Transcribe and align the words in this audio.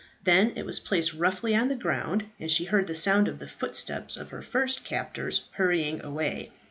Then 0.23 0.53
it 0.55 0.65
was 0.65 0.79
placed 0.79 1.13
roughly 1.13 1.53
on 1.55 1.67
the 1.67 1.75
ground, 1.75 2.25
and 2.39 2.49
she 2.49 2.63
heard 2.63 2.87
the 2.87 2.95
sound 2.95 3.27
of 3.27 3.37
the 3.37 3.47
footsteps 3.47 4.17
of 4.17 4.31
her 4.31 4.41
first 4.41 4.83
captors 4.83 5.43
hurrying 5.53 6.03
away. 6.03 6.51